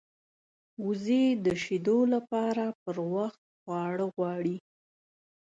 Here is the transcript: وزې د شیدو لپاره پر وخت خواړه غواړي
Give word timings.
وزې 0.85 1.23
د 1.45 1.47
شیدو 1.63 1.97
لپاره 2.13 2.65
پر 2.81 2.95
وخت 3.13 3.41
خواړه 3.61 4.05
غواړي 4.15 4.57